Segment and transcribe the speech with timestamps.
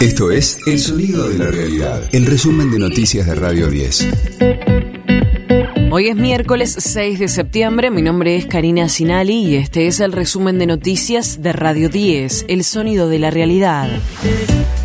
[0.00, 4.08] Esto es El Sonido de la Realidad, el resumen de noticias de Radio 10.
[5.90, 10.12] Hoy es miércoles 6 de septiembre, mi nombre es Karina Sinali y este es el
[10.12, 13.88] resumen de noticias de Radio 10, El Sonido de la Realidad.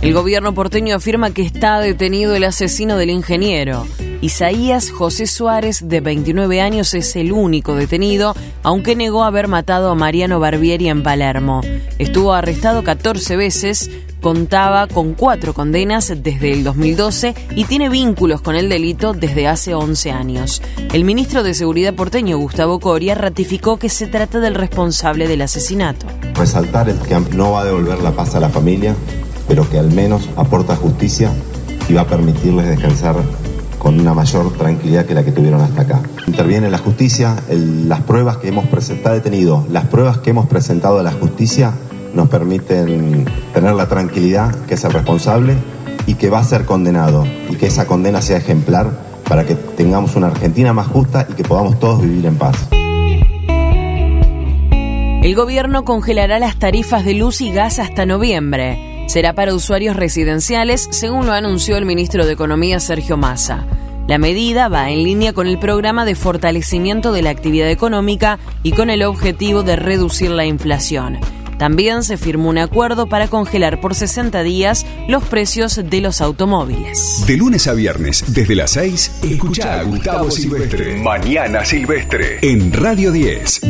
[0.00, 3.86] El gobierno porteño afirma que está detenido el asesino del ingeniero.
[4.22, 9.94] Isaías José Suárez, de 29 años, es el único detenido, aunque negó haber matado a
[9.94, 11.60] Mariano Barbieri en Palermo.
[11.98, 13.90] Estuvo arrestado 14 veces,
[14.22, 19.74] contaba con cuatro condenas desde el 2012 y tiene vínculos con el delito desde hace
[19.74, 20.62] 11 años.
[20.94, 26.06] El ministro de Seguridad porteño, Gustavo Coria, ratificó que se trata del responsable del asesinato.
[26.34, 28.94] Resaltar el que no va a devolver la paz a la familia,
[29.48, 31.32] pero que al menos aporta justicia
[31.88, 33.16] y va a permitirles descansar
[33.78, 36.00] con una mayor tranquilidad que la que tuvieron hasta acá.
[36.28, 41.02] Interviene la justicia, las pruebas que hemos presentado detenido, las pruebas que hemos presentado a
[41.02, 41.72] la justicia
[42.14, 45.56] nos permiten tener la tranquilidad que es el responsable
[46.06, 48.90] y que va a ser condenado y que esa condena sea ejemplar
[49.28, 52.56] para que tengamos una Argentina más justa y que podamos todos vivir en paz.
[55.22, 60.88] El gobierno congelará las tarifas de luz y gas hasta noviembre será para usuarios residenciales,
[60.90, 63.66] según lo anunció el ministro de Economía Sergio Massa.
[64.08, 68.72] La medida va en línea con el programa de fortalecimiento de la actividad económica y
[68.72, 71.18] con el objetivo de reducir la inflación.
[71.62, 77.22] También se firmó un acuerdo para congelar por 60 días los precios de los automóviles.
[77.24, 80.96] De lunes a viernes, desde las 6, escucha a Gustavo Silvestre.
[80.96, 82.40] Mañana Silvestre.
[82.42, 83.60] En Radio 10.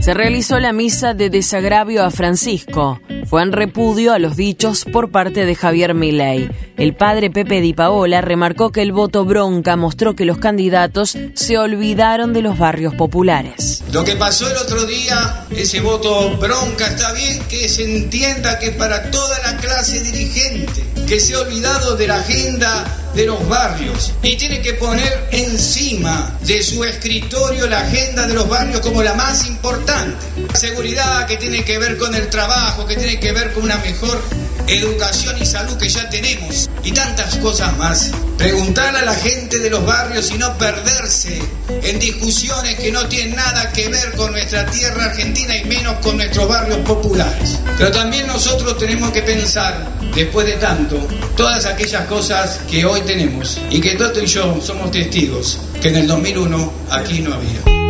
[0.00, 5.12] Se realizó la misa de desagravio a Francisco fue en repudio a los dichos por
[5.12, 6.50] parte de Javier Milei.
[6.76, 11.56] El padre Pepe Di Paola remarcó que el voto bronca mostró que los candidatos se
[11.56, 13.84] olvidaron de los barrios populares.
[13.92, 18.72] Lo que pasó el otro día, ese voto bronca, está bien que se entienda que
[18.72, 24.12] para toda la clase dirigente, que se ha olvidado de la agenda de los barrios
[24.22, 29.14] y tiene que poner encima de su escritorio la agenda de los barrios como la
[29.14, 30.24] más importante.
[30.54, 34.22] Seguridad que tiene que ver con el trabajo, que tiene que ver con una mejor
[34.66, 38.10] educación y salud que ya tenemos y tantas cosas más.
[38.38, 41.42] Preguntar a la gente de los barrios y no perderse
[41.82, 46.16] en discusiones que no tienen nada que ver con nuestra tierra argentina y menos con
[46.16, 47.58] nuestros barrios populares.
[47.76, 50.96] Pero también nosotros tenemos que pensar, después de tanto,
[51.36, 55.96] todas aquellas cosas que hoy tenemos y que Toto y yo somos testigos que en
[55.96, 57.80] el 2001 aquí no había.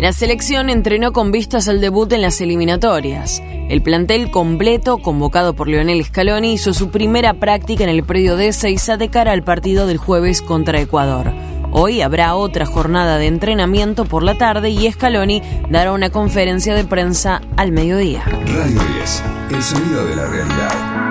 [0.00, 3.42] La selección entrenó con vistas al debut en las eliminatorias.
[3.68, 8.48] El plantel completo, convocado por Leonel Scaloni, hizo su primera práctica en el predio de
[8.48, 11.34] Ezeiza de cara al partido del jueves contra Ecuador.
[11.70, 16.84] Hoy habrá otra jornada de entrenamiento por la tarde y Scaloni dará una conferencia de
[16.84, 18.24] prensa al mediodía.
[18.24, 19.22] Radio 10,
[19.54, 21.10] el sonido de la realidad.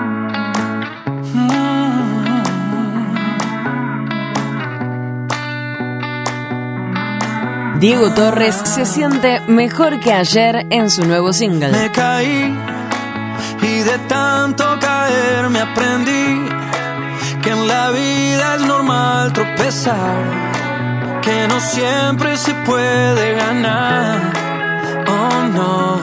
[7.79, 11.71] Diego Torres se siente mejor que ayer en su nuevo single.
[11.71, 12.57] Me caí
[13.61, 16.49] y de tanto caer me aprendí
[17.41, 24.48] que en la vida es normal tropezar, que no siempre se puede ganar.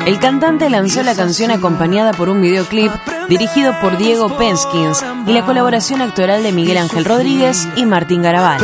[0.06, 2.92] El cantante lanzó la canción acompañada por un videoclip
[3.28, 8.60] dirigido por Diego Penskins y la colaboración actoral de Miguel Ángel Rodríguez y Martín Garabal.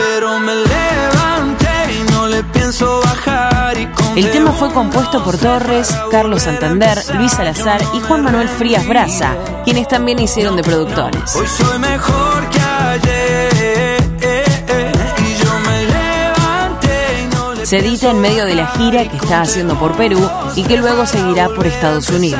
[4.14, 9.34] El tema fue compuesto por Torres, Carlos Santander, Luis Salazar y Juan Manuel Frías Braza,
[9.64, 11.34] quienes también hicieron de productores.
[11.34, 13.21] Hoy soy mejor que ayer.
[17.72, 20.20] Se edita en medio de la gira que está haciendo por Perú
[20.56, 22.38] y que luego seguirá por Estados Unidos.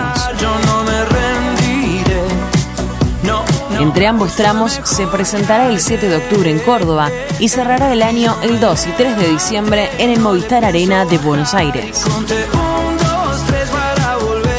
[3.80, 8.36] Entre ambos tramos se presentará el 7 de octubre en Córdoba y cerrará el año
[8.42, 12.04] el 2 y 3 de diciembre en el Movistar Arena de Buenos Aires.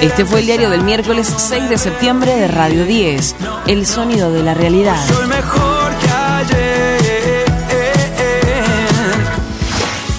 [0.01, 3.35] Este fue el diario del miércoles 6 de septiembre de Radio 10,
[3.67, 4.97] El sonido de la realidad.